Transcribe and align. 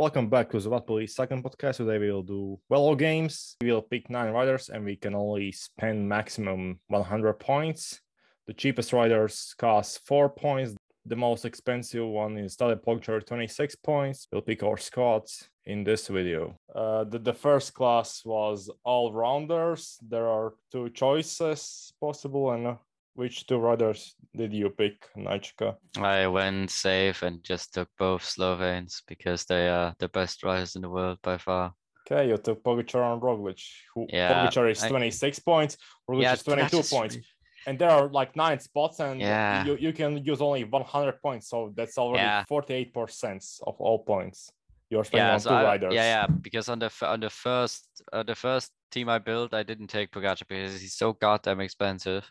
Welcome 0.00 0.30
back 0.30 0.48
to 0.52 0.58
the 0.58 0.80
Police 0.80 1.14
second 1.14 1.44
podcast. 1.44 1.76
Today 1.76 1.98
we 1.98 2.10
will 2.10 2.22
do 2.22 2.58
Velo 2.70 2.94
Games. 2.94 3.56
We 3.60 3.70
will 3.70 3.82
pick 3.82 4.08
nine 4.08 4.32
riders 4.32 4.70
and 4.70 4.82
we 4.82 4.96
can 4.96 5.14
only 5.14 5.52
spend 5.52 6.08
maximum 6.08 6.80
100 6.88 7.34
points. 7.34 8.00
The 8.46 8.54
cheapest 8.54 8.94
riders 8.94 9.54
cost 9.58 10.00
four 10.06 10.30
points. 10.30 10.74
The 11.04 11.16
most 11.16 11.44
expensive 11.44 12.06
one 12.06 12.38
is 12.38 12.56
Tadej 12.56 12.82
Pogačar, 12.82 13.26
26 13.26 13.74
points. 13.84 14.26
We'll 14.32 14.40
pick 14.40 14.62
our 14.62 14.78
squads 14.78 15.50
in 15.66 15.84
this 15.84 16.08
video. 16.08 16.56
Uh, 16.74 17.04
the, 17.04 17.18
the 17.18 17.34
first 17.34 17.74
class 17.74 18.24
was 18.24 18.70
all 18.82 19.12
rounders. 19.12 19.98
There 20.00 20.28
are 20.28 20.54
two 20.72 20.88
choices 20.88 21.92
possible, 22.00 22.52
and 22.52 22.78
which 23.14 23.46
two 23.46 23.58
riders 23.58 24.14
did 24.36 24.52
you 24.52 24.70
pick, 24.70 25.08
Naichaca? 25.16 25.76
I 25.98 26.26
went 26.26 26.70
safe 26.70 27.22
and 27.22 27.42
just 27.42 27.74
took 27.74 27.88
both 27.98 28.22
Slovenes 28.24 29.02
because 29.06 29.44
they 29.44 29.68
are 29.68 29.94
the 29.98 30.08
best 30.08 30.42
riders 30.44 30.76
in 30.76 30.82
the 30.82 30.90
world 30.90 31.18
by 31.22 31.38
far. 31.38 31.74
Okay, 32.10 32.28
you 32.28 32.36
took 32.38 32.62
Pogačar 32.62 33.12
and 33.12 33.22
Roglic. 33.22 33.60
Who 33.94 34.06
Yeah, 34.08 34.46
Pogačar 34.48 34.70
is 34.70 34.82
I- 34.82 34.88
26 34.88 35.38
points, 35.40 35.76
Roglic 36.08 36.22
Yeah, 36.22 36.32
is 36.34 36.42
22 36.42 36.76
that's 36.76 36.90
points. 36.90 37.18
And 37.66 37.78
there 37.78 37.90
are 37.90 38.08
like 38.08 38.34
nine 38.36 38.58
spots, 38.58 39.00
and 39.00 39.20
Yeah. 39.20 39.64
you, 39.64 39.76
you 39.76 39.92
can 39.92 40.24
use 40.24 40.40
only 40.40 40.64
100 40.64 41.20
points. 41.20 41.48
So 41.48 41.72
that's 41.76 41.98
already 41.98 42.24
Yeah. 42.24 42.44
48% 42.50 43.44
of 43.66 43.76
all 43.78 43.98
points 44.02 44.50
you're 44.88 45.04
spending 45.04 45.26
Yeah, 45.28 45.34
on 45.34 45.40
so 45.40 45.50
two 45.50 45.54
I, 45.56 45.64
riders. 45.64 45.94
yeah, 45.94 46.22
yeah. 46.22 46.26
Because 46.42 46.68
on 46.68 46.78
the 46.78 46.90
on 47.02 47.20
the 47.20 47.30
first 47.30 47.86
uh, 48.12 48.22
the 48.22 48.34
first 48.34 48.72
team 48.90 49.08
I 49.08 49.18
built, 49.18 49.52
I 49.54 49.62
didn't 49.62 49.88
take 49.88 50.10
Pogacar 50.10 50.48
because 50.48 50.80
he's 50.80 50.94
so 50.96 51.12
goddamn 51.12 51.60
expensive. 51.60 52.24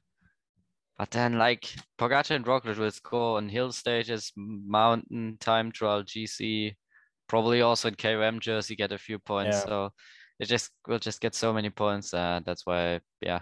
But 0.99 1.11
then 1.11 1.37
like 1.37 1.65
Pogacar 1.97 2.35
and 2.35 2.45
Roglic 2.45 2.77
will 2.77 2.91
score 2.91 3.37
on 3.37 3.47
hill 3.47 3.71
stages, 3.71 4.33
mountain, 4.35 5.37
time 5.39 5.71
trial, 5.71 6.03
GC, 6.03 6.75
probably 7.29 7.61
also 7.61 7.87
in 7.87 7.95
KOM 7.95 8.41
jersey 8.41 8.75
get 8.75 8.91
a 8.91 8.97
few 8.97 9.17
points. 9.17 9.59
Yeah. 9.59 9.65
So 9.65 9.89
it 10.39 10.47
just 10.47 10.71
will 10.85 10.99
just 10.99 11.21
get 11.21 11.35
so 11.35 11.53
many 11.53 11.69
points. 11.69 12.13
Uh, 12.13 12.41
that's 12.45 12.65
why, 12.65 12.99
yeah, 13.21 13.39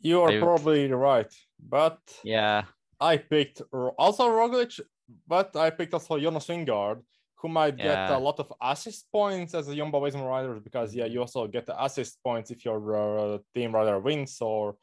You 0.00 0.20
are 0.22 0.38
probably 0.38 0.92
right. 0.92 1.32
But 1.58 1.98
yeah, 2.22 2.66
I 3.00 3.16
picked 3.16 3.62
also 3.98 4.28
Roglic, 4.28 4.78
but 5.26 5.56
I 5.56 5.70
picked 5.70 5.94
also 5.94 6.20
Jonas 6.20 6.46
Vingegaard, 6.46 7.02
who 7.34 7.48
might 7.48 7.78
get 7.78 8.10
a 8.10 8.18
lot 8.18 8.38
of 8.38 8.52
assist 8.62 9.10
points 9.10 9.54
as 9.54 9.66
a 9.66 9.74
Jumbo 9.74 10.00
Visma 10.00 10.24
rider 10.24 10.60
because 10.60 10.94
yeah, 10.94 11.06
you 11.06 11.18
also 11.18 11.48
get 11.48 11.66
the 11.66 11.84
assist 11.84 12.22
points 12.22 12.52
if 12.52 12.64
your 12.64 12.96
uh, 12.96 13.38
team 13.52 13.74
rider 13.74 13.98
wins. 13.98 14.38
Or 14.40 14.76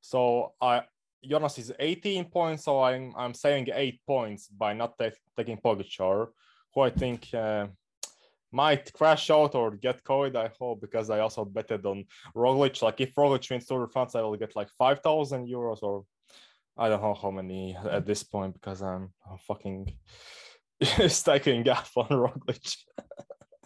so 0.00 0.54
I 0.60 0.82
Jonas 1.24 1.58
is 1.58 1.72
18 1.78 2.24
points, 2.26 2.64
so 2.64 2.82
I'm 2.82 3.12
I'm 3.16 3.34
saving 3.34 3.68
eight 3.74 4.00
points 4.06 4.48
by 4.48 4.72
not 4.72 4.98
ta- 4.98 5.10
taking 5.36 5.58
Pogačar, 5.58 6.28
who 6.74 6.80
I 6.80 6.90
think. 6.90 7.32
Uh, 7.34 7.66
might 8.54 8.92
crash 8.92 9.30
out 9.30 9.54
or 9.54 9.70
get 9.70 10.04
COVID, 10.04 10.36
I 10.36 10.50
hope, 10.60 10.82
because 10.82 11.08
I 11.08 11.20
also 11.20 11.44
betted 11.44 11.86
on 11.86 12.04
Roglic. 12.36 12.82
Like 12.82 13.00
if 13.00 13.14
Roglic 13.14 13.50
wins 13.50 13.66
Tour 13.66 13.86
de 13.86 13.90
France, 13.90 14.14
I 14.14 14.20
will 14.20 14.36
get 14.36 14.54
like 14.54 14.68
5,000 14.78 15.48
euros 15.48 15.82
or 15.82 16.04
I 16.76 16.88
don't 16.88 17.02
know 17.02 17.14
how 17.14 17.30
many 17.30 17.74
at 17.76 18.04
this 18.06 18.22
point 18.22 18.52
because 18.54 18.82
I'm, 18.82 19.10
I'm 19.30 19.38
fucking 19.48 19.94
stacking 21.08 21.66
up 21.68 21.86
on 21.96 22.08
Roglic. 22.08 22.76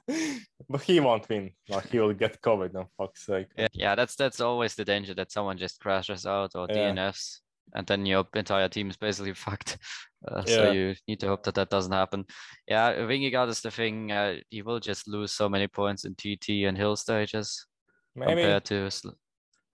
but 0.68 0.82
he 0.82 1.00
won't 1.00 1.28
win. 1.28 1.50
Like 1.68 1.88
he 1.88 1.98
will 1.98 2.14
get 2.14 2.40
COVID, 2.40 2.74
on 2.76 2.86
fuck's 2.96 3.26
sake. 3.26 3.48
Yeah, 3.56 3.68
yeah, 3.72 3.94
that's 3.94 4.14
that's 4.14 4.40
always 4.40 4.74
the 4.74 4.84
danger 4.84 5.14
that 5.14 5.32
someone 5.32 5.58
just 5.58 5.80
crashes 5.80 6.26
out 6.26 6.52
or 6.54 6.66
Yeah. 6.70 6.92
DNFs, 6.92 7.40
and 7.76 7.86
then 7.86 8.06
your 8.06 8.24
entire 8.34 8.68
team 8.68 8.90
is 8.90 8.96
basically 8.96 9.34
fucked. 9.46 9.78
Uh, 10.26 10.44
So 10.44 10.72
you 10.72 10.94
need 11.06 11.20
to 11.20 11.28
hope 11.28 11.42
that 11.44 11.54
that 11.54 11.70
doesn't 11.70 11.92
happen. 11.92 12.24
Yeah, 12.66 12.94
Vingegaard 12.94 13.48
is 13.48 13.60
the 13.60 13.70
thing. 13.70 14.10
Uh, 14.10 14.36
he 14.50 14.62
will 14.62 14.80
just 14.80 15.06
lose 15.06 15.32
so 15.32 15.48
many 15.48 15.68
points 15.68 16.04
in 16.04 16.14
TT 16.14 16.64
and 16.66 16.76
hill 16.76 16.96
stages 16.96 17.66
Maybe. 18.14 18.32
compared 18.32 18.64
to. 18.64 18.90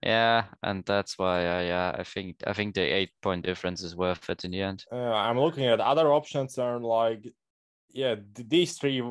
Yeah, 0.05 0.43
and 0.61 0.83
that's 0.85 1.17
why. 1.17 1.45
Uh, 1.47 1.61
yeah, 1.61 1.95
I 1.97 2.03
think 2.03 2.35
I 2.45 2.53
think 2.53 2.75
the 2.75 2.81
eight 2.81 3.11
point 3.21 3.45
difference 3.45 3.81
is 3.81 3.95
worth 3.95 4.29
it 4.29 4.43
in 4.43 4.51
the 4.51 4.61
end. 4.61 4.83
Uh, 4.91 4.95
I'm 4.97 5.39
looking 5.39 5.65
at 5.65 5.79
other 5.79 6.11
options 6.11 6.57
and 6.57 6.83
like, 6.83 7.25
yeah, 7.93 8.15
these 8.35 8.77
three, 8.77 9.01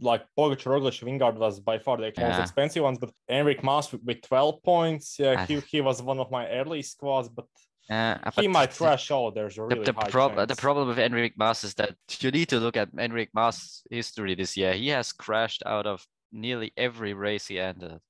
like 0.00 0.24
Pogačar, 0.36 0.72
Roglic, 0.72 1.00
Vingegaard 1.04 1.36
was 1.38 1.60
by 1.60 1.78
far 1.78 1.96
the 1.98 2.04
most 2.06 2.18
Yeah. 2.18 2.40
expensive 2.40 2.82
ones. 2.82 2.98
But 2.98 3.12
Enric 3.30 3.62
Mas 3.62 3.92
with, 3.92 4.02
with 4.02 4.22
12 4.22 4.62
points, 4.64 5.16
yeah, 5.18 5.36
I- 5.38 5.46
he, 5.46 5.60
he 5.70 5.80
was 5.80 6.02
one 6.02 6.18
of 6.18 6.30
my 6.30 6.48
early 6.48 6.82
squads, 6.82 7.28
but 7.28 7.46
Yeah, 7.92 8.30
he 8.40 8.48
might 8.48 8.70
the- 8.70 8.84
crash 8.84 9.10
out. 9.10 9.34
There's 9.34 9.58
a 9.58 9.62
The, 9.62 9.66
really 9.66 9.84
the, 9.84 9.92
high 9.92 10.08
prob- 10.10 10.48
the 10.48 10.56
problem 10.56 10.88
with 10.88 10.98
Enric 10.98 11.32
Mas 11.36 11.64
is 11.64 11.74
that 11.74 11.94
you 12.20 12.30
need 12.30 12.48
to 12.48 12.58
look 12.60 12.76
at 12.76 12.90
Enric 12.96 13.28
Mas' 13.34 13.82
history 13.90 14.34
this 14.34 14.56
year. 14.56 14.72
He 14.72 14.88
has 14.88 15.12
crashed 15.12 15.62
out 15.66 15.86
of 15.86 16.06
nearly 16.32 16.72
every 16.76 17.12
race 17.12 17.46
he 17.48 17.58
entered. 17.60 18.00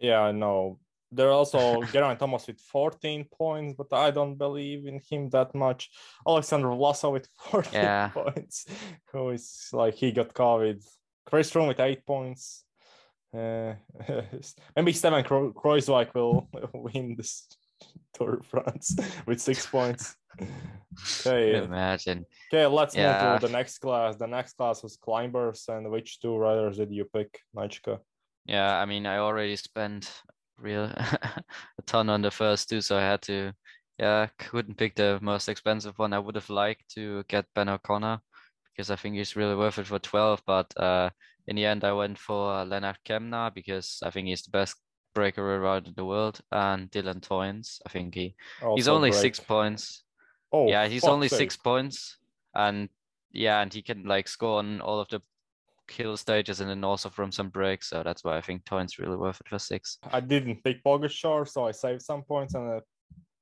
Yeah, 0.00 0.20
I 0.20 0.32
know. 0.32 0.78
There 1.12 1.28
are 1.28 1.38
also 1.42 1.82
Geraint 1.92 2.18
Thomas 2.18 2.46
with 2.48 2.60
14 2.60 3.26
points, 3.30 3.74
but 3.78 3.96
I 3.96 4.10
don't 4.10 4.34
believe 4.36 4.86
in 4.86 5.00
him 5.08 5.28
that 5.30 5.54
much. 5.54 5.90
Alexander 6.26 6.68
Vlasov 6.68 7.12
with 7.12 7.28
14 7.50 7.72
Yeah. 7.72 8.08
points, 8.08 8.66
who 9.12 9.30
is 9.30 9.68
like 9.72 9.94
he 9.94 10.10
got 10.10 10.34
COVID. 10.34 10.84
Chris 11.26 11.50
Froome 11.52 11.68
with 11.68 11.78
eight 11.80 12.04
points. 12.04 12.64
Uh, 13.32 13.74
maybe 14.76 14.92
Steven 14.92 15.24
Kro- 15.24 15.52
Kruijswijk 15.52 16.14
will 16.14 16.48
win 16.72 17.14
this 17.16 17.46
Tour 18.14 18.36
de 18.36 18.42
France 18.44 18.96
with 19.26 19.40
six 19.40 19.66
points. 19.66 20.16
Okay, 21.26 21.56
Imagine. 21.56 22.24
okay, 22.52 22.66
let's 22.66 22.96
move 22.96 23.40
to 23.40 23.46
the 23.48 23.52
next 23.52 23.78
class. 23.78 24.14
The 24.14 24.28
next 24.28 24.52
class 24.52 24.80
was 24.80 24.96
climbers, 24.96 25.64
and 25.68 25.90
which 25.90 26.20
two 26.20 26.36
riders 26.36 26.76
did 26.76 26.92
you 26.92 27.04
pick, 27.04 27.40
Naichaca? 27.56 27.98
Yeah, 28.46 28.78
I 28.78 28.84
mean, 28.84 29.04
I 29.04 29.18
already 29.18 29.56
spent 29.56 30.12
real 30.56 30.84
a 30.84 31.42
ton 31.86 32.08
on 32.10 32.22
the 32.22 32.30
first 32.30 32.68
two, 32.68 32.80
so 32.80 32.96
I 32.96 33.02
had 33.02 33.22
to, 33.22 33.52
yeah, 33.98 34.28
couldn't 34.38 34.76
pick 34.76 34.94
the 34.94 35.18
most 35.20 35.48
expensive 35.48 35.98
one. 35.98 36.12
I 36.12 36.20
would 36.20 36.36
have 36.36 36.50
liked 36.50 36.88
to 36.94 37.24
get 37.28 37.46
Ben 37.54 37.68
O'Connor 37.68 38.20
because 38.72 38.90
I 38.90 38.96
think 38.96 39.16
he's 39.16 39.36
really 39.36 39.56
worth 39.56 39.78
it 39.78 39.86
for 39.86 39.98
12, 39.98 40.42
but 40.46 40.72
uh, 40.78 41.10
in 41.46 41.56
the 41.56 41.66
end, 41.66 41.84
I 41.84 41.92
went 41.92 42.18
for 42.18 42.52
uh, 42.52 42.64
Lennard 42.64 42.98
Kamna 43.04 43.52
because 43.54 43.98
I 44.02 44.10
think 44.10 44.28
he's 44.28 44.42
the 44.42 44.50
best 44.50 44.76
breakaway 45.14 45.54
around 45.54 45.86
in 45.86 45.94
the 45.96 46.04
world, 46.04 46.40
and 46.52 46.90
Dylan 46.90 47.20
Teuns. 47.20 47.80
I 47.86 47.88
think 47.88 48.14
he 48.14 48.34
oh, 48.62 48.74
he's 48.74 48.88
only 48.88 49.10
great. 49.10 49.20
six 49.20 49.40
points. 49.40 50.02
Oh, 50.52 50.68
yeah, 50.68 50.86
he's 50.86 51.04
only 51.04 51.28
sake. 51.28 51.38
six 51.38 51.56
points, 51.56 52.18
and 52.54 52.88
yeah, 53.32 53.60
and 53.60 53.72
he 53.72 53.82
can 53.82 54.04
like 54.04 54.28
score 54.28 54.58
on 54.58 54.80
all 54.80 55.00
of 55.00 55.08
the 55.08 55.20
kill 55.86 56.16
stages 56.16 56.60
and 56.60 56.70
then 56.70 56.84
also 56.84 57.08
from 57.08 57.30
some 57.30 57.48
breaks. 57.48 57.90
So 57.90 58.02
that's 58.02 58.24
why 58.24 58.36
I 58.36 58.40
think 58.40 58.64
Teuns 58.64 58.98
really 58.98 59.16
worth 59.16 59.40
it 59.40 59.48
for 59.48 59.58
six. 59.58 59.98
I 60.12 60.20
didn't 60.20 60.62
pick 60.64 60.82
Pogačar, 60.84 61.48
so 61.48 61.66
I 61.66 61.72
saved 61.72 62.02
some 62.02 62.22
points 62.22 62.54
and 62.54 62.70
I 62.70 62.80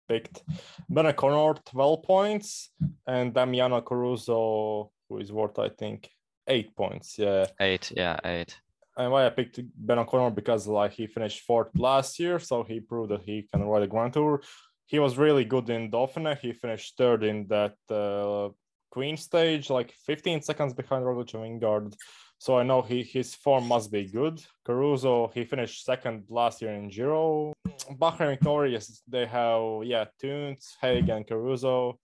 picked 0.08 0.42
Ben 0.88 1.06
O'Connor 1.06 1.60
12 1.66 2.02
points 2.02 2.70
and 3.06 3.32
Damiano 3.32 3.80
Caruso, 3.80 4.90
who 5.08 5.18
is 5.18 5.32
worth, 5.32 5.58
I 5.58 5.68
think, 5.68 6.10
eight 6.48 6.74
points. 6.76 7.18
Yeah. 7.18 7.46
Eight, 7.60 7.92
yeah, 7.96 8.18
eight. 8.24 8.58
And 8.96 9.10
why 9.10 9.26
I 9.26 9.30
picked 9.30 9.58
Ben 9.74 9.98
O'Connor 9.98 10.30
because 10.30 10.66
like 10.66 10.92
he 10.92 11.06
finished 11.06 11.44
fourth 11.44 11.68
last 11.74 12.18
year, 12.18 12.38
so 12.38 12.62
he 12.62 12.80
proved 12.80 13.10
that 13.10 13.22
he 13.22 13.48
can 13.52 13.64
ride 13.64 13.82
a 13.82 13.86
Grand 13.86 14.12
Tour. 14.12 14.42
He 14.86 14.98
was 14.98 15.16
really 15.16 15.44
good 15.44 15.70
in 15.70 15.90
Dauphiné. 15.90 16.38
He 16.38 16.52
finished 16.52 16.96
third 16.98 17.24
in 17.24 17.46
that 17.48 17.76
uh, 17.90 18.50
Queen 18.90 19.16
stage, 19.16 19.70
like 19.70 19.92
15 20.06 20.42
seconds 20.42 20.74
behind 20.74 21.04
Roglic 21.04 21.32
and 21.32 21.60
Vingegaard. 21.62 21.94
So 22.38 22.58
I 22.58 22.64
know 22.64 22.82
he 22.82 23.02
his 23.02 23.34
form 23.34 23.68
must 23.68 23.90
be 23.90 24.04
good. 24.04 24.42
Caruso, 24.66 25.30
he 25.32 25.44
finished 25.44 25.84
second 25.84 26.24
last 26.28 26.60
year 26.60 26.72
in 26.74 26.90
Giro. 26.90 27.52
Bahrain 27.92 28.30
Victorious, 28.30 29.00
they 29.08 29.26
have 29.26 29.84
yeah, 29.84 30.04
Teuns, 30.20 30.74
Haig, 30.80 31.08
and 31.08 31.26
Caruso. 31.26 31.98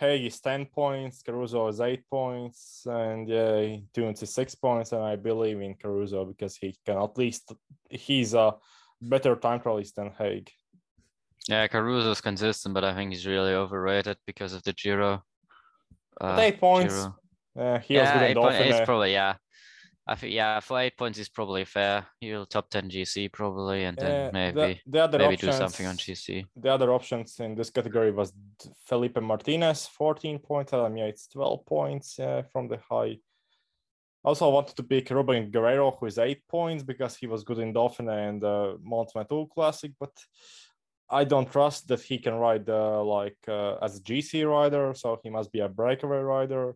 Haig 0.00 0.24
is 0.24 0.40
10 0.40 0.66
points, 0.66 1.22
Caruso 1.22 1.68
is 1.68 1.80
8 1.80 2.02
points, 2.08 2.86
and 2.86 3.28
yeah, 3.28 3.76
Teuns 3.92 4.22
is 4.22 4.32
6 4.32 4.54
points. 4.54 4.92
And 4.92 5.02
I 5.02 5.16
believe 5.16 5.60
in 5.60 5.74
Caruso 5.74 6.24
because 6.24 6.56
he 6.56 6.74
can 6.86 6.96
at 6.96 7.18
least 7.18 7.52
he's 7.90 8.32
a 8.32 8.54
better 9.02 9.36
time 9.36 9.60
trialist 9.60 9.94
than 9.94 10.10
Haig. 10.18 10.50
Yeah, 11.48 11.66
Caruso 11.68 12.10
is 12.10 12.20
consistent, 12.20 12.74
but 12.74 12.84
I 12.84 12.94
think 12.94 13.12
he's 13.12 13.26
really 13.26 13.52
overrated 13.52 14.16
because 14.26 14.54
of 14.54 14.62
the 14.62 14.72
Giro. 14.72 15.22
Uh, 16.20 16.36
8 16.40 16.60
points. 16.60 16.94
Giro. 16.94 17.16
Uh, 17.58 17.78
he 17.80 17.94
was 17.94 18.04
Yeah, 18.04 18.12
good 18.14 18.22
in 18.22 18.30
eight 18.30 18.36
point, 18.36 18.54
it's 18.54 18.86
probably 18.86 19.12
yeah. 19.12 19.34
I 20.10 20.16
think 20.16 20.34
yeah, 20.34 20.58
for 20.58 20.80
eight 20.80 20.96
points 20.96 21.20
is 21.20 21.28
probably 21.28 21.64
fair. 21.64 22.04
You'll 22.20 22.44
top 22.44 22.68
ten 22.68 22.90
GC 22.90 23.32
probably, 23.32 23.84
and 23.84 23.96
then 23.96 24.26
Uh, 24.26 24.30
maybe 24.32 24.80
the, 24.84 24.90
the 24.90 25.04
other 25.04 25.18
maybe 25.18 25.34
options, 25.34 25.54
do 25.54 25.58
something 25.58 25.86
on 25.86 25.96
GC. 25.96 26.44
the 26.56 26.68
other 26.68 26.92
options 26.92 27.38
in 27.38 27.54
this 27.54 27.70
category 27.70 28.10
was 28.10 28.32
Felipe 28.88 29.20
Martinez, 29.20 29.86
14 29.86 30.40
points, 30.40 30.72
Adam 30.72 30.96
Yates, 30.96 31.28
12 31.28 31.64
points 31.64 32.18
uh, 32.18 32.42
from 32.52 32.66
the 32.66 32.78
high. 32.90 33.18
Also, 34.24 34.48
I 34.48 34.52
wanted 34.52 34.76
to 34.76 34.82
pick 34.82 35.10
Ruben 35.10 35.50
Guerreiro, 35.52 35.96
who 35.96 36.06
is 36.06 36.18
eight 36.18 36.42
points 36.48 36.82
because 36.82 37.16
he 37.16 37.28
was 37.28 37.44
good 37.44 37.58
in 37.58 37.72
Dauphiné 37.72 38.28
and 38.28 38.42
the 38.42 38.78
Mont 38.82 39.10
Ventoux 39.14 39.48
Classic, 39.48 39.92
but 40.00 40.12
I 41.08 41.22
don't 41.24 41.50
trust 41.50 41.86
that 41.88 42.02
he 42.02 42.18
can 42.18 42.34
ride 42.34 42.68
uh, 42.68 43.02
like 43.04 43.38
uh, 43.46 43.76
as 43.76 43.96
a 43.98 44.02
GC 44.02 44.44
rider, 44.48 44.92
so 44.94 45.20
he 45.22 45.30
must 45.30 45.52
be 45.52 45.60
a 45.60 45.68
breakaway 45.68 46.18
rider. 46.18 46.74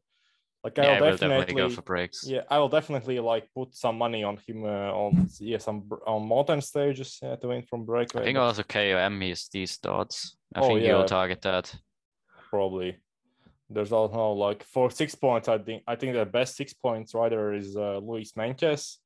Like 0.65 0.79
yeah, 0.79 0.85
I'll 0.85 1.01
definitely, 1.11 1.29
definitely 1.29 1.55
go 1.55 1.69
for 1.69 1.83
breaks. 1.83 2.27
yeah, 2.27 2.41
I 2.51 2.59
will 2.59 2.71
definitely 2.71 3.21
like 3.21 3.49
put 3.55 3.75
some 3.77 3.99
money 3.99 4.25
on 4.25 4.39
him 4.47 4.65
uh, 4.65 4.91
on 4.93 5.29
yeah 5.39 5.59
some 5.59 5.91
on 6.07 6.27
mountain 6.27 6.63
stages 6.63 7.19
to 7.21 7.39
win 7.43 7.63
from 7.63 7.85
breakaway. 7.85 8.23
I 8.23 8.25
think 8.25 8.39
also 8.39 8.63
KOM 8.63 9.23
is 9.31 9.49
these 9.53 9.77
dots. 9.77 10.37
I 10.55 10.61
Oh, 10.61 10.69
think 10.69 10.81
yeah. 10.81 10.87
he'll 10.97 11.05
target 11.05 11.43
that. 11.43 11.75
probably 12.51 12.97
there's 13.71 13.93
also 13.93 14.33
like 14.33 14.63
for 14.63 14.91
six 14.91 15.15
points. 15.15 15.49
I 15.49 15.59
think 15.59 15.83
I 15.87 15.97
think 15.97 16.15
the 16.15 16.25
best 16.25 16.57
six 16.57 16.73
points 16.73 17.15
rider 17.15 17.53
is 17.55 17.77
uh, 17.77 17.99
Louis 17.99 18.33
Meintjes 18.33 18.97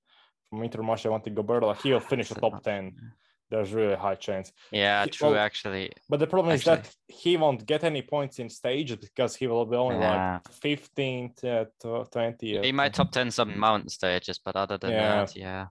from 0.51 0.61
Intermarché 0.61 1.11
Wanty 1.11 1.35
Goberto. 1.35 1.67
Like 1.67 1.83
he'll 1.83 2.01
finish 2.01 2.29
the 2.29 2.41
top 2.41 2.63
ten. 2.69 2.95
There's 3.51 3.73
really 3.73 3.95
high 3.97 4.15
chance. 4.17 4.53
Yeah, 4.71 5.05
He- 5.05 5.11
true. 5.11 5.31
well, 5.31 5.39
actually, 5.39 5.91
But 6.09 6.21
the 6.21 6.27
problem 6.27 6.55
is 6.55 6.65
that 6.65 6.95
he 7.07 7.37
won't 7.39 7.65
get 7.65 7.83
any 7.83 8.03
points 8.03 8.39
in 8.39 8.51
stages 8.51 8.97
because 8.99 9.37
he 9.37 9.47
will 9.47 9.65
be 9.65 9.77
only 9.77 9.99
Yeah. 9.99 10.35
like 10.45 10.55
15th, 10.61 11.43
uh, 11.45 11.65
to 11.81 12.05
20th. 12.11 12.65
he 12.65 12.73
might 12.73 12.93
top 12.95 13.11
ten 13.11 13.31
some 13.31 13.59
mountain 13.59 13.89
stages, 13.89 14.39
but 14.39 14.55
other 14.57 14.77
than 14.79 14.91
Yeah. 14.93 15.25
that, 15.25 15.37
yeah, 15.37 15.67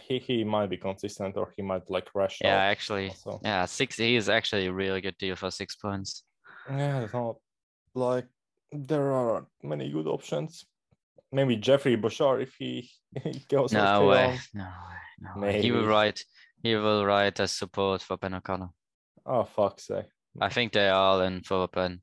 He, 0.00 0.18
he 0.18 0.44
might 0.44 0.68
be 0.70 0.76
consistent 0.76 1.36
or 1.36 1.52
he 1.56 1.62
might 1.62 1.90
like 1.90 2.08
rush. 2.14 2.38
yeah, 2.40 2.56
actually, 2.74 3.08
also. 3.08 3.40
yeah, 3.42 3.64
six. 3.66 3.96
He 3.96 4.14
is 4.16 4.28
actually 4.28 4.66
a 4.66 4.72
really 4.72 5.00
good 5.00 5.16
deal 5.18 5.34
for 5.36 5.50
six 5.50 5.74
points. 5.74 6.22
Yeah, 6.68 7.06
not 7.12 7.36
like 7.94 8.26
there 8.72 9.12
are 9.12 9.46
many 9.62 9.90
good 9.90 10.06
options. 10.06 10.64
Maybe 11.32 11.56
Geoffrey 11.56 11.96
Bouchard 11.96 12.42
if 12.42 12.54
he, 12.58 12.90
he 13.24 13.44
goes. 13.48 13.72
No 13.72 14.06
way, 14.06 14.38
no 14.54 14.64
way, 14.64 15.00
no 15.34 15.40
way. 15.40 15.62
He 15.62 15.70
will 15.72 15.80
Maybe. 15.80 15.88
He 16.62 16.74
will 16.74 17.04
write 17.04 17.38
as 17.40 17.52
support 17.52 18.02
for 18.02 18.16
Ben 18.16 18.34
O'Connor. 18.34 18.70
Oh 19.24 19.44
fuck's 19.44 19.86
sake. 19.86 20.06
I 20.40 20.48
think 20.48 20.72
they 20.72 20.88
are 20.88 20.94
all 20.94 21.20
in 21.22 21.42
for 21.42 21.68
Ben. 21.68 22.00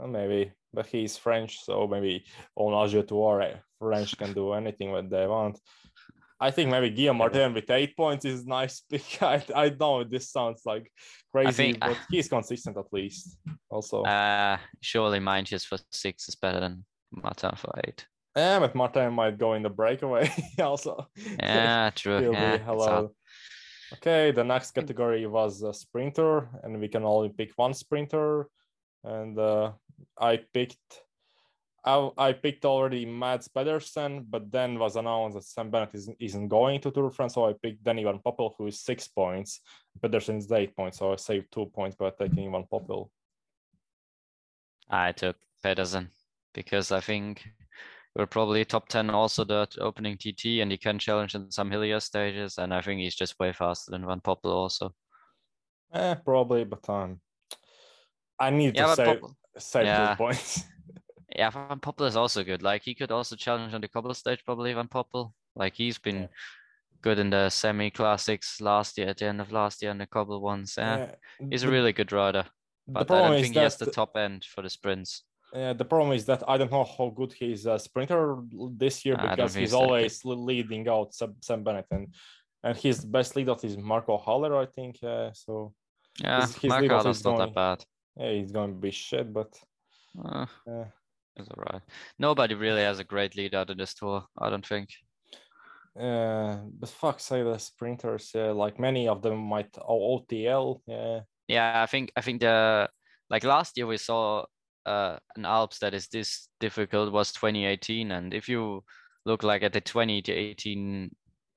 Uh, 0.00 0.06
Maybe, 0.06 0.52
but 0.72 0.86
he's 0.86 1.16
French, 1.18 1.64
so 1.64 1.86
maybe 1.86 2.24
on 2.56 2.72
Azure 2.72 3.02
Tour, 3.02 3.60
French 3.78 4.16
can 4.16 4.32
do 4.32 4.52
anything 4.52 4.90
what 4.92 5.10
they 5.10 5.26
want. 5.26 5.58
I 6.40 6.50
think 6.50 6.70
maybe 6.70 6.90
Guillaume 6.90 7.18
Martin 7.18 7.54
with 7.54 7.70
eight 7.70 7.96
points 7.96 8.24
is 8.24 8.44
nice 8.46 8.80
pick. 8.90 9.22
I, 9.22 9.44
I 9.54 9.68
know 9.70 10.02
this 10.02 10.30
sounds 10.30 10.62
like 10.64 10.90
crazy, 11.30 11.52
think- 11.52 11.80
but 11.80 11.96
he's 12.10 12.28
consistent 12.28 12.76
at 12.76 12.92
least. 12.92 13.38
Also, 13.70 14.02
Uh, 14.02 14.56
surely 14.80 15.20
Meintjes 15.20 15.64
for 15.66 15.78
six 15.90 16.28
is 16.28 16.34
better 16.34 16.58
than 16.60 16.84
Martin 17.12 17.54
for 17.56 17.72
eight. 17.86 18.06
yeah, 18.36 18.58
but 18.58 18.74
Martin 18.74 19.12
might 19.12 19.36
go 19.38 19.54
in 19.54 19.62
the 19.62 19.70
breakaway 19.70 20.30
also. 20.58 21.06
Yeah, 21.38 21.90
true. 21.94 22.20
He'll 22.20 22.32
yeah, 22.32 22.56
be 22.56 22.62
hello. 22.64 23.12
Hard. 23.92 23.98
Okay, 24.00 24.30
the 24.30 24.44
next 24.44 24.72
category 24.72 25.26
was 25.26 25.62
a 25.62 25.72
sprinter, 25.72 26.48
and 26.62 26.80
we 26.80 26.88
can 26.88 27.04
only 27.04 27.28
pick 27.28 27.52
one 27.56 27.74
sprinter. 27.74 28.48
And 29.04 29.38
uh, 29.38 29.72
I 30.18 30.40
picked, 30.52 31.02
I, 31.84 32.10
I 32.16 32.32
picked 32.32 32.64
already 32.64 33.04
Mads 33.04 33.48
Pedersen, 33.48 34.26
but 34.28 34.50
then 34.50 34.78
was 34.78 34.96
announced 34.96 35.36
that 35.36 35.44
Sam 35.44 35.70
Bennett 35.70 35.94
isn't, 35.94 36.16
isn't 36.20 36.48
going 36.48 36.80
to 36.80 36.90
Tour 36.90 37.08
de 37.08 37.14
France, 37.14 37.34
so 37.34 37.48
I 37.48 37.54
picked 37.60 37.82
Danny 37.82 38.04
Van 38.04 38.20
Poppel, 38.24 38.54
who 38.56 38.66
is 38.66 38.80
six 38.80 39.08
points. 39.08 39.60
Pedersen 40.00 40.38
is 40.38 40.50
eight 40.52 40.76
points, 40.76 40.98
so 40.98 41.12
I 41.12 41.16
saved 41.16 41.46
two 41.50 41.66
points 41.66 41.96
by 41.96 42.10
taking 42.10 42.52
Van 42.52 42.64
Poppel. 42.72 43.10
I 44.88 45.12
took 45.12 45.36
Pedersen 45.62 46.10
because 46.54 46.92
I 46.92 47.00
think 47.00 47.48
we're 48.14 48.26
probably 48.26 48.64
top 48.64 48.88
10 48.88 49.10
also 49.10 49.44
the 49.44 49.66
opening 49.80 50.16
TT 50.16 50.60
and 50.60 50.70
he 50.70 50.76
can 50.78 50.98
challenge 50.98 51.34
in 51.34 51.50
some 51.50 51.70
hillier 51.70 52.00
stages. 52.00 52.58
And 52.58 52.72
I 52.74 52.82
think 52.82 53.00
he's 53.00 53.14
just 53.14 53.38
way 53.40 53.52
faster 53.52 53.90
than 53.90 54.06
Van 54.06 54.20
Poppel 54.20 54.52
also. 54.52 54.94
Eh, 55.94 56.14
probably, 56.24 56.64
but 56.64 56.86
um, 56.90 57.20
I 58.38 58.50
need 58.50 58.76
Yeah, 58.76 58.86
to 58.88 58.96
save, 58.96 59.06
Poppel, 59.20 59.34
save 59.58 59.84
yeah. 59.86 60.10
two 60.10 60.16
points. 60.16 60.64
yeah, 61.36 61.50
Van 61.50 61.80
Poppel 61.80 62.06
is 62.06 62.16
also 62.16 62.44
good. 62.44 62.62
Like 62.62 62.82
he 62.82 62.94
could 62.94 63.10
also 63.12 63.36
challenge 63.36 63.72
on 63.74 63.80
the 63.80 63.88
cobble 63.88 64.14
stage, 64.14 64.44
probably 64.44 64.72
Van 64.74 64.88
Poppel. 64.88 65.32
Like 65.56 65.74
he's 65.74 65.98
been 65.98 66.22
Yeah. 66.22 66.26
good 67.02 67.18
in 67.18 67.30
the 67.30 67.48
semi 67.50 67.90
classics 67.90 68.60
last 68.60 68.96
year, 68.98 69.08
at 69.08 69.18
the 69.18 69.26
end 69.26 69.40
of 69.40 69.52
last 69.52 69.82
year, 69.82 69.90
and 69.90 70.00
the 70.00 70.06
cobble 70.06 70.40
ones. 70.40 70.74
Yeah, 70.76 70.98
Yeah, 70.98 71.14
he's 71.50 71.62
a 71.62 71.70
really 71.70 71.92
good 71.92 72.12
rider. 72.12 72.44
But 72.88 73.10
I 73.10 73.28
don't 73.28 73.40
think 73.40 73.54
he 73.54 73.60
has 73.60 73.76
the 73.76 73.86
that- 73.86 73.94
top 73.94 74.16
end 74.16 74.44
for 74.44 74.60
the 74.62 74.70
sprints. 74.70 75.24
Yeah, 75.54 75.74
the 75.74 75.84
problem 75.84 76.12
is 76.12 76.24
that 76.26 76.42
I 76.48 76.56
don't 76.56 76.70
know 76.72 76.84
how 76.84 77.10
good 77.14 77.32
he 77.34 77.52
is 77.52 77.66
a 77.66 77.78
sprinter 77.78 78.38
this 78.76 79.04
year 79.04 79.16
because 79.16 79.54
he's 79.54 79.70
that 79.72 79.76
good. 79.76 79.82
always 79.84 80.24
leading 80.24 80.88
out 80.88 81.12
Sam, 81.14 81.62
Bennett 81.62 81.86
and 81.90 82.14
and 82.64 82.76
his 82.76 83.04
best 83.04 83.34
lead 83.36 83.50
out 83.50 83.64
is 83.64 83.76
Marco 83.76 84.16
Haller, 84.16 84.56
I 84.56 84.66
think. 84.66 85.02
Uh, 85.02 85.30
so 85.32 85.74
Yeah, 86.20 86.40
His- 86.42 86.56
his 86.56 86.72
off 86.72 87.06
is 87.06 87.24
not 87.24 87.36
going- 87.36 87.38
that 87.40 87.54
bad. 87.54 87.84
yeah, 88.16 88.32
he's 88.32 88.52
going 88.52 88.70
to 88.74 88.78
be 88.80 88.90
shit, 88.90 89.32
but 89.32 89.50
Uh, 90.24 90.46
uh, 90.68 90.84
It's 91.36 91.48
all 91.48 91.64
right. 91.72 91.82
Nobody 92.18 92.54
really 92.54 92.82
has 92.82 92.98
a 92.98 93.04
great 93.04 93.34
lead 93.36 93.54
out 93.54 93.70
of 93.70 93.76
this 93.78 93.94
tour, 93.94 94.24
I 94.38 94.50
don't 94.50 94.66
think. 94.66 94.88
uh, 95.98 96.56
but 96.80 96.88
fuck, 96.88 97.20
say 97.20 97.42
the 97.42 97.58
sprinters, 97.58 98.30
yeah, 98.34 98.50
like 98.52 98.78
many 98.78 99.08
of 99.08 99.20
them 99.22 99.38
might 99.38 99.72
OTL, 99.72 100.80
yeah, 100.86 101.20
Yeah, 101.48 101.82
I 101.82 101.86
think 101.86 102.12
I 102.16 102.20
think 102.22 102.40
the 102.40 102.88
like 103.28 103.44
last 103.44 103.76
year 103.76 103.86
we 103.86 103.96
saw 103.98 104.44
uh 104.86 105.16
an 105.36 105.44
Alps 105.44 105.78
that 105.78 105.94
is 105.94 106.08
this 106.08 106.48
difficult 106.60 107.12
was 107.12 107.32
2018, 107.32 108.12
and 108.12 108.34
if 108.34 108.48
you 108.48 108.84
look 109.24 109.42
like 109.42 109.62
at 109.62 109.72
the 109.72 109.80
20 109.80 110.22
to 110.22 110.32
18 110.32 111.10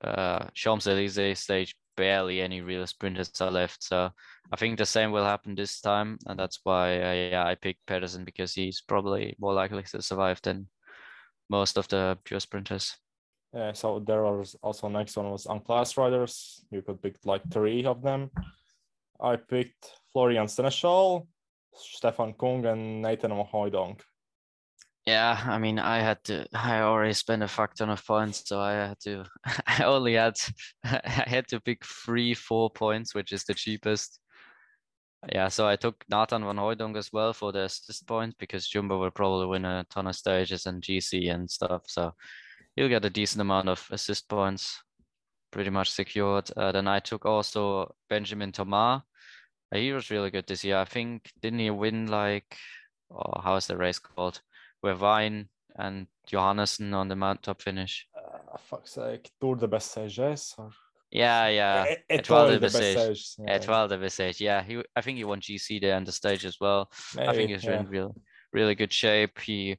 uh 0.04 0.46
Champs 0.54 0.86
Elysees 0.86 1.40
stage, 1.40 1.74
barely 1.96 2.40
any 2.40 2.60
real 2.60 2.86
sprinters 2.86 3.32
are 3.40 3.50
left. 3.50 3.82
So 3.82 4.10
I 4.52 4.56
think 4.56 4.78
the 4.78 4.86
same 4.86 5.10
will 5.10 5.24
happen 5.24 5.54
this 5.54 5.80
time, 5.80 6.18
and 6.26 6.38
that's 6.38 6.60
why 6.62 7.00
I, 7.00 7.14
yeah, 7.30 7.44
I 7.46 7.54
picked 7.56 7.86
Pedersen 7.86 8.24
because 8.24 8.54
he's 8.54 8.80
probably 8.80 9.34
more 9.40 9.54
likely 9.54 9.82
to 9.82 10.02
survive 10.02 10.40
than 10.42 10.68
most 11.48 11.78
of 11.78 11.88
the 11.88 12.18
pure 12.24 12.40
sprinters. 12.40 12.96
yeah. 13.54 13.72
So 13.72 14.00
there 14.00 14.22
was 14.22 14.56
also 14.62 14.88
next 14.88 15.16
one 15.16 15.30
was 15.30 15.46
unclass 15.46 15.96
riders. 15.96 16.64
You 16.70 16.82
could 16.82 17.02
pick 17.02 17.16
like 17.24 17.42
three 17.50 17.84
of 17.84 18.02
them. 18.02 18.30
I 19.20 19.36
picked 19.36 19.92
Florian 20.12 20.46
Senechal, 20.46 21.26
Stefan 21.78 22.34
Kung, 22.34 22.64
and 22.66 23.02
Nathan 23.02 23.30
Hooydonck. 23.30 24.00
Yeah, 25.06 25.40
I 25.46 25.58
mean, 25.58 25.78
I 25.78 26.00
had 26.00 26.22
to. 26.24 26.46
I 26.52 26.80
already 26.80 27.12
spent 27.12 27.44
a 27.44 27.48
fuck 27.48 27.74
ton 27.74 27.90
of 27.90 28.04
points, 28.04 28.42
so 28.44 28.60
I 28.60 28.72
had 28.72 28.98
to. 29.04 29.24
I 29.66 29.84
only 29.84 30.14
had. 30.14 30.36
I 30.84 31.24
had 31.26 31.46
to 31.48 31.60
pick 31.60 31.84
three, 31.84 32.34
four 32.34 32.70
points, 32.70 33.14
which 33.14 33.32
is 33.32 33.44
the 33.44 33.54
cheapest. 33.54 34.18
Yeah, 35.32 35.48
so 35.48 35.66
I 35.66 35.76
took 35.76 36.04
Nathan 36.08 36.44
van 36.44 36.56
Hooydonck 36.56 36.96
as 36.96 37.12
well 37.12 37.32
for 37.32 37.52
the 37.52 37.62
assist 37.62 38.06
points 38.06 38.36
because 38.38 38.68
Jumbo 38.68 39.00
will 39.00 39.10
probably 39.10 39.46
win 39.46 39.64
a 39.64 39.84
ton 39.90 40.06
of 40.06 40.14
stages 40.14 40.66
and 40.66 40.82
GC 40.82 41.32
and 41.32 41.50
stuff. 41.50 41.82
So 41.86 42.12
he'll 42.76 42.88
get 42.88 43.04
a 43.04 43.10
decent 43.10 43.40
amount 43.40 43.68
of 43.68 43.86
assist 43.90 44.28
points, 44.28 44.82
pretty 45.50 45.70
much 45.70 45.90
secured. 45.90 46.50
Uh, 46.56 46.72
then 46.72 46.86
I 46.86 47.00
took 47.00 47.24
also 47.26 47.94
Benjamin 48.08 48.52
Thomas. 48.52 49.02
He 49.74 49.92
was 49.92 50.10
really 50.10 50.30
good 50.30 50.46
this 50.46 50.64
year. 50.64 50.76
I 50.76 50.84
think 50.84 51.30
didn't 51.42 51.58
he 51.58 51.70
win 51.70 52.06
like, 52.06 52.56
oh, 53.10 53.40
how 53.40 53.56
is 53.56 53.66
the 53.66 53.76
race 53.76 53.98
called? 53.98 54.40
Where 54.80 54.94
Vine 54.94 55.48
and 55.76 56.06
Johannessen 56.30 56.94
on 56.94 57.08
the 57.08 57.16
mountaintop 57.16 57.62
finish. 57.62 58.06
Uh, 58.16 58.56
fuck's 58.58 58.92
sake, 58.92 59.30
Tour 59.40 59.56
de 59.56 59.68
Bessèges 59.68 60.54
or 60.58 60.70
Yeah, 61.10 61.48
yeah. 61.48 61.84
E- 61.84 62.18
Étoile 62.18 62.58
de 62.58 62.66
Bessèges. 62.66 63.36
Bessèges. 63.38 63.38
Étoile 63.48 63.88
de 63.88 63.96
Visage. 63.96 64.40
Yeah, 64.40 64.62
he. 64.62 64.82
I 64.94 65.00
think 65.00 65.18
he 65.18 65.24
won 65.24 65.40
GC 65.40 65.80
there 65.80 65.96
on 65.96 66.04
the 66.04 66.12
stage 66.12 66.44
as 66.44 66.58
well. 66.60 66.90
I 67.18 67.34
think 67.34 67.50
he's 67.50 67.64
yeah. 67.64 67.80
in 67.80 67.88
real, 67.88 68.14
really 68.52 68.74
good 68.74 68.92
shape. 68.92 69.38
He, 69.38 69.78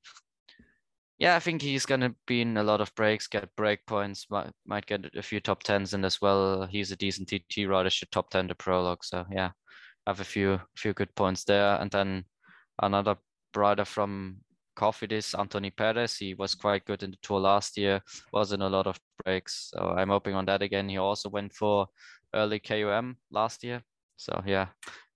yeah, 1.20 1.36
I 1.36 1.40
think 1.40 1.62
he's 1.62 1.86
gonna 1.86 2.16
be 2.26 2.42
in 2.42 2.58
a 2.58 2.64
lot 2.64 2.82
of 2.82 2.94
breaks, 2.96 3.28
get 3.28 3.56
break 3.56 3.86
points, 3.86 4.28
might 4.30 4.52
might 4.66 4.86
get 4.86 5.16
a 5.16 5.22
few 5.22 5.40
top 5.40 5.64
tens 5.64 5.94
in 5.94 6.06
as 6.06 6.22
well. 6.22 6.66
He's 6.66 6.92
a 6.92 6.96
decent 6.96 7.28
TT 7.28 7.68
rider, 7.68 7.90
should 7.90 8.12
top 8.12 8.30
ten 8.30 8.48
the 8.48 8.56
prologue. 8.56 9.04
So 9.04 9.26
yeah, 9.32 9.52
have 10.08 10.22
a 10.22 10.24
few 10.24 10.60
few 10.76 10.94
good 10.94 11.14
points 11.16 11.44
there. 11.44 11.76
And 11.80 11.92
then 11.92 12.26
another 12.82 13.18
rider 13.56 13.86
from 13.86 14.38
Cofidis, 14.78 15.38
Anthony 15.38 15.70
Perez. 15.70 16.18
He 16.18 16.34
was 16.34 16.56
quite 16.56 16.86
good 16.86 17.04
in 17.04 17.12
the 17.12 17.18
tour 17.22 17.40
last 17.40 17.78
year, 17.78 18.02
was 18.32 18.54
in 18.54 18.62
a 18.62 18.70
lot 18.70 18.88
of 18.88 19.00
breaks. 19.24 19.72
So 19.74 19.94
I'm 19.98 20.10
hoping 20.10 20.36
on 20.36 20.46
that 20.46 20.62
again. 20.62 20.88
He 20.90 20.98
also 20.98 21.30
went 21.30 21.54
for 21.54 21.88
early 22.34 22.60
KOM 22.60 23.18
last 23.32 23.64
year. 23.64 23.84
So 24.16 24.42
yeah, 24.46 24.68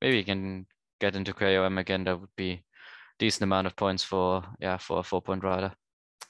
maybe 0.02 0.18
he 0.18 0.24
can 0.24 0.68
get 1.00 1.16
into 1.16 1.34
KOM 1.34 1.78
again. 1.78 2.04
That 2.04 2.20
would 2.20 2.36
be 2.36 2.64
decent 3.18 3.44
amount 3.44 3.68
of 3.68 3.76
points 3.76 4.04
for 4.04 4.44
yeah 4.60 4.78
for 4.78 5.00
a 5.00 5.04
four 5.04 5.22
point 5.22 5.44
rider. 5.44 5.72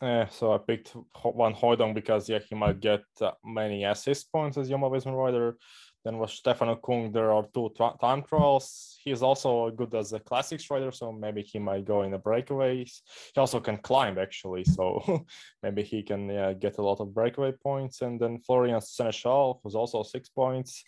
Yeah, 0.01 0.27
so 0.29 0.51
I 0.51 0.57
picked 0.57 0.95
one 1.21 1.53
Van 1.53 1.61
Hooydonck 1.61 1.93
because 1.93 2.27
yeah, 2.27 2.39
he 2.39 2.55
might 2.55 2.79
get 2.79 3.03
uh, 3.21 3.31
many 3.45 3.83
assist 3.83 4.31
points 4.31 4.57
as 4.57 4.67
Jumbo 4.67 4.89
Visma 4.89 5.15
rider. 5.15 5.57
Then 6.03 6.17
was 6.17 6.33
Stefano 6.33 6.75
Kung. 6.75 7.11
There 7.11 7.31
are 7.31 7.45
two 7.53 7.71
tra- 7.75 7.95
time 8.01 8.23
trials. 8.23 8.97
He's 9.03 9.21
also 9.21 9.69
good 9.71 9.93
as 9.93 10.13
a 10.13 10.19
classics 10.19 10.69
rider, 10.69 10.91
so 10.91 11.11
maybe 11.11 11.41
he 11.41 11.59
might 11.59 11.85
go 11.85 12.01
in 12.01 12.11
the 12.11 12.19
breakaways. 12.19 13.01
He 13.33 13.39
also 13.39 13.59
can 13.59 13.77
climb 13.77 14.17
actually, 14.17 14.63
so 14.63 15.25
maybe 15.63 15.83
he 15.83 16.01
can 16.03 16.29
yeah, 16.29 16.53
get 16.53 16.77
a 16.77 16.81
lot 16.81 16.99
of 16.99 17.13
breakaway 17.13 17.51
points. 17.51 18.01
And 18.01 18.19
then 18.19 18.39
Florian 18.39 18.79
Senechal, 18.79 19.59
who's 19.63 19.75
also 19.75 20.03
six 20.03 20.29
points. 20.29 20.83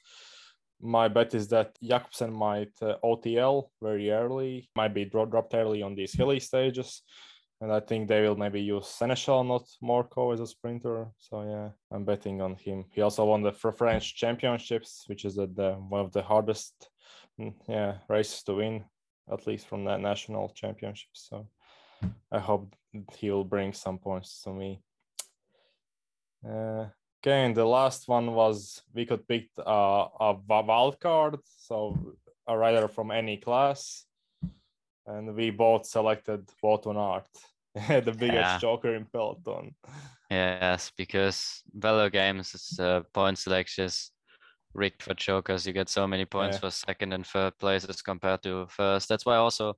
My 0.81 1.07
bet 1.07 1.33
is 1.33 1.47
that 1.49 1.77
Jakobsen 1.81 2.33
might 2.33 2.73
uh, 2.81 2.95
OTL 3.03 3.69
very 3.81 4.11
early, 4.11 4.69
might 4.75 4.93
be 4.93 5.05
dro- 5.05 5.25
dropped 5.25 5.53
early 5.53 5.81
on 5.81 5.95
these 5.95 6.13
hilly 6.13 6.39
stages 6.39 7.03
and 7.63 7.71
I 7.71 7.79
think 7.79 8.09
they 8.09 8.21
will 8.21 8.35
maybe 8.35 8.61
use 8.61 8.83
Senechal, 8.83 9.47
not 9.47 9.65
Morkov, 9.81 10.33
as 10.33 10.41
a 10.41 10.47
sprinter. 10.47 11.07
So 11.17 11.43
yeah, 11.43 11.69
I'm 11.95 12.03
betting 12.03 12.41
on 12.41 12.55
him. 12.55 12.83
He 12.91 12.99
also 13.01 13.23
won 13.23 13.41
the 13.41 13.53
French 13.53 14.15
Championships, 14.17 15.05
which 15.07 15.23
is 15.23 15.35
the 15.35 15.77
one 15.87 16.01
of 16.01 16.11
the 16.11 16.21
hardest, 16.21 16.89
mm, 17.39 17.53
yeah, 17.69 17.99
races 18.09 18.43
to 18.43 18.55
win, 18.55 18.83
at 19.31 19.47
least 19.47 19.67
from 19.67 19.85
the 19.85 19.95
national 19.95 20.49
championships. 20.49 21.29
So 21.29 21.47
I 22.29 22.39
hope 22.39 22.75
he 23.15 23.31
will 23.31 23.45
bring 23.45 23.71
some 23.71 23.97
points 23.97 24.41
to 24.41 24.49
me. 24.49 24.81
Uh, 26.45 26.87
okay, 27.21 27.45
and 27.45 27.55
the 27.55 27.65
last 27.65 28.09
one 28.09 28.33
was 28.33 28.81
we 28.93 29.05
could 29.05 29.25
pick 29.25 29.47
uh, 29.65 30.07
a 30.19 30.35
wild 30.45 30.99
card, 30.99 31.39
so 31.45 31.97
a 32.45 32.57
rider 32.57 32.89
from 32.89 33.09
any 33.09 33.37
class, 33.37 34.05
and 35.07 35.33
we 35.33 35.49
both 35.49 35.85
selected 35.85 36.45
Wout 36.61 36.85
Aert, 36.87 37.29
the 37.87 38.15
biggest 38.17 38.33
yeah. 38.33 38.59
joker 38.59 38.95
in 38.95 39.05
peloton. 39.05 39.75
Yes, 40.29 40.91
because 40.97 41.63
Velo 41.73 42.09
Games 42.09 42.53
is 42.53 42.79
uh, 42.79 43.01
point 43.13 43.37
selections 43.37 44.11
rigged 44.73 45.03
for 45.03 45.13
chokers. 45.13 45.65
You 45.65 45.73
get 45.73 45.89
so 45.89 46.07
many 46.07 46.25
points 46.25 46.55
yeah. 46.55 46.61
for 46.61 46.71
second 46.71 47.13
and 47.13 47.25
third 47.25 47.57
places 47.59 48.01
compared 48.01 48.43
to 48.43 48.67
first. 48.69 49.07
That's 49.09 49.25
why 49.25 49.35
also 49.35 49.75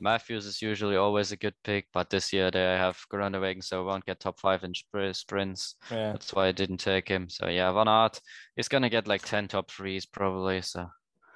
Matthews 0.00 0.46
is 0.46 0.62
usually 0.62 0.96
always 0.96 1.32
a 1.32 1.36
good 1.36 1.54
pick, 1.64 1.86
but 1.92 2.10
this 2.10 2.32
year 2.32 2.50
they 2.50 2.60
have 2.60 2.98
Groenewegen, 3.12 3.62
so 3.62 3.84
won't 3.84 4.06
get 4.06 4.20
top 4.20 4.38
five 4.40 4.64
in 4.64 4.72
sprints. 5.12 5.76
Yeah. 5.90 6.12
That's 6.12 6.32
why 6.32 6.48
I 6.48 6.52
didn't 6.52 6.78
take 6.78 7.08
him. 7.08 7.28
So 7.28 7.48
yeah, 7.48 7.70
Van 7.72 7.88
Aert 7.88 8.20
is 8.56 8.68
gonna 8.68 8.90
get 8.90 9.08
like 9.08 9.22
10 9.22 9.48
top 9.48 9.70
threes 9.70 10.06
probably. 10.06 10.62
So 10.62 10.88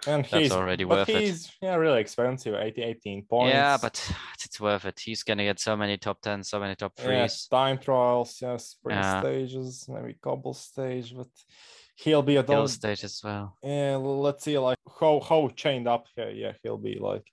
and 0.06 0.24
that's 0.24 0.34
he's 0.34 0.52
already 0.52 0.84
but 0.84 0.98
worth 0.98 1.08
he's, 1.08 1.46
it. 1.46 1.52
Yeah, 1.62 1.74
really 1.76 2.00
expensive, 2.00 2.54
18, 2.54 2.84
18 2.84 3.24
points. 3.24 3.54
Yeah, 3.54 3.76
but 3.80 4.12
it's 4.44 4.60
worth 4.60 4.84
it. 4.84 5.00
He's 5.00 5.22
gonna 5.22 5.44
get 5.44 5.60
so 5.60 5.76
many 5.76 5.96
top 5.96 6.20
10, 6.20 6.42
so 6.44 6.58
many 6.58 6.74
top 6.74 6.96
threes. 6.96 7.48
Yeah, 7.50 7.58
time 7.58 7.78
trials, 7.78 8.38
yeah, 8.40 8.56
sprint 8.56 9.00
yeah. 9.00 9.20
stages, 9.20 9.86
maybe 9.88 10.16
cobble 10.20 10.54
stage, 10.54 11.14
but 11.16 11.28
he'll 11.96 12.22
be 12.22 12.36
a 12.36 12.42
hill 12.42 12.68
stage 12.68 13.04
as 13.04 13.20
well. 13.22 13.56
Yeah, 13.62 13.96
let's 13.96 14.44
see 14.44 14.58
like 14.58 14.78
how 15.00 15.20
how 15.20 15.48
chained 15.54 15.88
up 15.88 16.06
here. 16.16 16.30
Yeah, 16.30 16.52
he'll 16.62 16.78
be 16.78 16.98
like. 17.00 17.26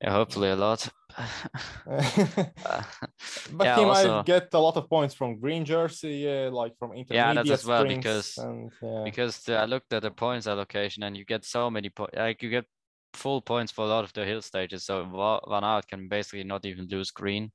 Yeah, 0.00 0.12
hopefully 0.12 0.50
a 0.50 0.56
lot. 0.56 0.88
but 1.86 3.64
yeah, 3.64 3.76
he 3.76 3.84
also, 3.84 4.16
might 4.16 4.26
get 4.26 4.48
a 4.52 4.58
lot 4.58 4.76
of 4.76 4.88
points 4.88 5.14
from 5.14 5.40
green 5.40 5.64
jersey, 5.64 6.16
yeah, 6.16 6.48
like 6.52 6.76
from 6.78 6.92
intermediate 6.92 7.14
Yeah, 7.14 7.34
that's 7.34 7.50
as 7.50 7.64
well 7.64 7.84
because 7.84 8.38
and, 8.38 8.70
yeah. 8.82 9.02
because 9.04 9.38
the, 9.40 9.56
I 9.56 9.64
looked 9.64 9.92
at 9.92 10.02
the 10.02 10.10
points 10.10 10.46
allocation 10.46 11.02
and 11.02 11.16
you 11.16 11.24
get 11.24 11.44
so 11.44 11.70
many 11.70 11.88
points. 11.90 12.14
Like 12.16 12.42
you 12.42 12.50
get 12.50 12.66
full 13.14 13.40
points 13.40 13.72
for 13.72 13.84
a 13.84 13.88
lot 13.88 14.04
of 14.04 14.12
the 14.12 14.24
hill 14.24 14.42
stages, 14.42 14.84
so 14.84 15.40
Van 15.48 15.64
Aert 15.64 15.88
can 15.88 16.08
basically 16.08 16.44
not 16.44 16.64
even 16.64 16.88
lose 16.88 17.10
green. 17.10 17.50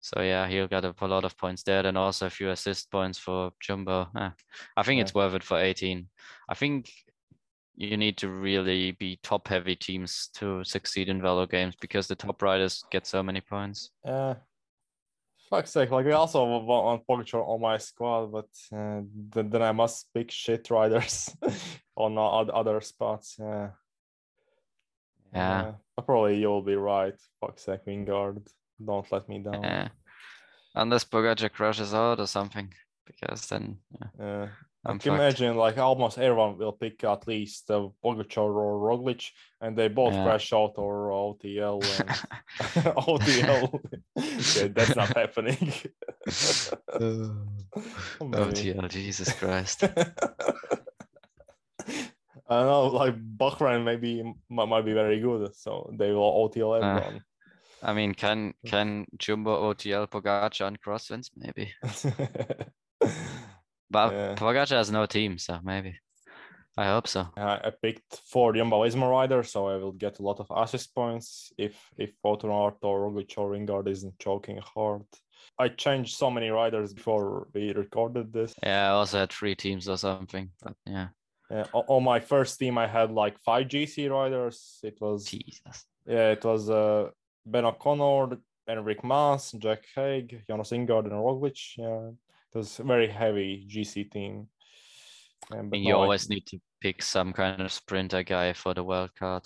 So 0.00 0.20
yeah, 0.20 0.48
he'll 0.48 0.68
get 0.68 0.84
a, 0.84 0.94
lot 1.06 1.24
of 1.24 1.36
points 1.36 1.62
there, 1.62 1.86
and 1.86 1.96
also 1.96 2.26
a 2.26 2.30
few 2.30 2.50
assist 2.50 2.90
points 2.90 3.18
for 3.18 3.52
Jumbo. 3.60 4.08
Eh, 4.18 4.30
I 4.76 4.82
think 4.82 4.98
yeah. 4.98 5.02
it's 5.02 5.14
worth 5.14 5.34
it 5.34 5.44
for 5.44 5.58
18. 5.58 6.08
I 6.48 6.54
think 6.54 6.90
you 7.74 7.96
need 7.96 8.16
to 8.18 8.28
really 8.28 8.92
be 8.92 9.18
top 9.22 9.48
heavy 9.48 9.74
teams 9.74 10.28
to 10.34 10.62
succeed 10.64 11.08
in 11.08 11.22
Velo 11.22 11.46
games 11.46 11.74
because 11.80 12.06
the 12.06 12.14
top 12.14 12.42
riders 12.42 12.84
get 12.90 13.06
so 13.06 13.22
many 13.22 13.40
points. 13.40 13.90
Yeah. 14.04 14.34
Fuck's 15.48 15.70
sake, 15.70 15.90
like 15.90 16.06
I 16.06 16.12
also 16.12 16.44
want 16.44 17.06
Pogacar 17.06 17.46
on 17.46 17.60
my 17.60 17.76
squad, 17.76 18.32
but 18.32 18.48
uh, 18.74 19.02
then, 19.34 19.50
then 19.50 19.62
I 19.62 19.72
must 19.72 20.08
pick 20.14 20.30
shit 20.30 20.70
riders 20.70 21.34
on 21.96 22.16
other 22.18 22.80
spots. 22.80 23.36
Yeah. 23.38 23.70
Yeah. 25.34 25.72
Uh, 25.98 26.02
probably 26.02 26.38
you'll 26.38 26.62
be 26.62 26.76
right. 26.76 27.14
Fuck's 27.40 27.64
sake, 27.64 27.84
Vingegaard. 27.86 28.46
don't 28.84 29.10
let 29.12 29.28
me 29.28 29.40
down. 29.40 29.62
Yeah. 29.62 29.88
Unless 30.74 31.04
Pogacar 31.04 31.52
crashes 31.52 31.92
out 31.92 32.20
or 32.20 32.26
something, 32.26 32.72
because 33.06 33.46
then 33.48 33.78
yeah. 34.18 34.48
Yeah. 34.84 34.92
I 34.92 34.98
can 34.98 35.14
imagine 35.14 35.56
like 35.56 35.78
almost 35.78 36.18
everyone 36.18 36.58
will 36.58 36.72
pick 36.72 37.04
at 37.04 37.26
least 37.28 37.70
uh, 37.70 37.88
Pogacar 38.04 38.38
or 38.38 38.78
Roglic, 38.78 39.30
and 39.60 39.76
they 39.76 39.88
both 39.88 40.14
yeah. 40.14 40.24
crash 40.24 40.52
out 40.52 40.74
or 40.76 41.10
OTL. 41.10 41.82
And... 42.74 42.84
OTL, 42.96 43.80
yeah, 44.56 44.68
that's 44.74 44.96
not 44.96 45.16
happening. 45.16 45.72
OTL, 48.20 48.88
Jesus 48.90 49.32
Christ. 49.32 49.84
I 49.84 49.88
don't 52.48 52.66
know, 52.66 52.86
like 52.88 53.14
Bahrain 53.36 53.84
maybe 53.84 54.22
might, 54.50 54.66
might 54.66 54.84
be 54.84 54.92
very 54.92 55.20
good, 55.20 55.54
so 55.54 55.90
they 55.96 56.12
will 56.12 56.48
OTL 56.48 56.72
uh, 56.72 56.86
everyone. 56.86 57.16
Uh, 57.16 57.20
I 57.84 57.94
mean, 57.94 58.14
can 58.14 58.54
can 58.66 59.06
Jumbo 59.16 59.72
OTL 59.72 60.08
Pogacar 60.08 60.66
and 60.66 60.80
crosswinds 60.80 61.30
maybe? 61.36 61.72
But 63.92 64.12
yeah. 64.12 64.34
Pogacar 64.34 64.70
has 64.70 64.90
no 64.90 65.06
team, 65.06 65.38
so 65.38 65.60
maybe. 65.62 65.94
I 66.76 66.86
hope 66.86 67.06
so. 67.06 67.28
Uh, 67.36 67.58
I 67.64 67.70
picked 67.82 68.20
four 68.26 68.54
Jumbo 68.54 68.82
Visma 68.82 69.08
riders, 69.10 69.52
so 69.52 69.68
I 69.68 69.76
will 69.76 69.92
get 69.92 70.18
a 70.18 70.22
lot 70.22 70.40
of 70.40 70.46
assist 70.54 70.94
points 70.94 71.52
if 71.58 71.76
if 71.98 72.12
Wout 72.24 72.44
or 72.44 72.72
Roglic 72.72 73.36
or 73.36 73.50
Vingegaard 73.50 73.88
isn't 73.88 74.18
choking 74.18 74.58
hard. 74.74 75.02
I 75.58 75.68
changed 75.68 76.16
so 76.16 76.30
many 76.30 76.48
riders 76.48 76.94
before 76.94 77.48
we 77.52 77.72
recorded 77.74 78.32
this. 78.32 78.54
Yeah, 78.62 78.88
I 78.88 78.92
also 78.92 79.18
had 79.18 79.32
three 79.32 79.54
teams 79.54 79.88
or 79.88 79.98
something, 79.98 80.50
but 80.62 80.74
yeah. 80.86 81.08
Yeah, 81.50 81.66
on 81.74 82.02
my 82.02 82.20
first 82.20 82.58
team, 82.58 82.78
I 82.78 82.86
had 82.86 83.10
like 83.10 83.38
five 83.40 83.68
GC 83.68 84.10
riders. 84.10 84.78
It 84.82 84.98
was 84.98 85.26
Jesus. 85.26 85.84
Yeah, 86.06 86.30
it 86.30 86.42
was 86.42 86.70
uh, 86.70 87.10
Ben 87.44 87.66
O'Connor, 87.66 88.38
Enric 88.66 89.04
Mas, 89.04 89.52
Jack 89.52 89.84
Haig, 89.94 90.42
Jonas 90.46 90.70
Vingegaard, 90.70 91.04
and 91.04 91.12
Roglic. 91.12 91.58
Yeah, 91.76 92.12
a 92.54 92.82
very 92.82 93.08
heavy 93.08 93.66
GC 93.68 94.10
team. 94.10 94.48
But 95.50 95.78
you 95.78 95.94
always 95.94 96.28
need 96.28 96.46
to 96.46 96.58
pick 96.80 97.02
some 97.02 97.32
kind 97.32 97.60
of 97.60 97.72
sprinter 97.72 98.22
guy 98.22 98.52
for 98.52 98.74
the 98.74 98.84
wild 98.84 99.14
card. 99.14 99.42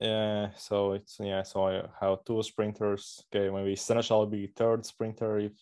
Yeah, 0.00 0.50
so 0.56 0.92
it's 0.92 1.16
yeah, 1.20 1.42
so 1.42 1.68
I 1.68 1.82
have 2.00 2.24
two 2.24 2.42
sprinters. 2.42 3.24
Okay, 3.34 3.50
maybe 3.50 3.74
Senechal 3.74 4.18
will 4.18 4.26
be 4.26 4.52
third 4.54 4.84
sprinter 4.84 5.38
if 5.38 5.52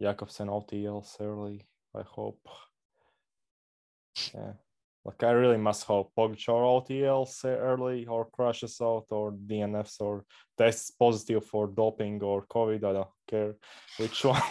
Jakobsen 0.00 0.48
OTLs 0.48 1.20
early. 1.20 1.66
I 1.94 2.02
hope. 2.02 2.40
Yeah. 4.32 4.52
Like 5.04 5.22
I 5.22 5.30
really 5.30 5.56
must 5.56 5.84
hope 5.84 6.12
Pogacar 6.16 6.62
OTLs 6.62 7.44
early 7.44 8.06
or 8.06 8.26
crashes 8.26 8.78
out 8.82 9.06
or 9.10 9.32
DNFs 9.32 10.00
or 10.00 10.24
tests 10.58 10.90
positive 10.90 11.44
for 11.44 11.66
doping 11.68 12.22
or 12.22 12.46
COVID. 12.46 12.84
I 12.84 12.92
don't 12.92 13.08
care 13.26 13.54
which 13.96 14.24
one. 14.24 14.42